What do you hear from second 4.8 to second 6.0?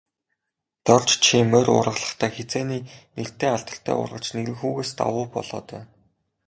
давуу болоод байна.